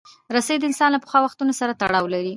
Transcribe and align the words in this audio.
رسۍ 0.35 0.55
د 0.59 0.63
انسان 0.69 0.89
له 0.93 0.99
پخوا 1.03 1.19
وختونو 1.23 1.53
سره 1.59 1.77
تړاو 1.81 2.05
لري. 2.13 2.29